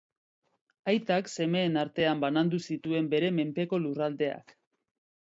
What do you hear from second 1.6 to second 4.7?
artean banandu zituen bere menpeko lurraldeak.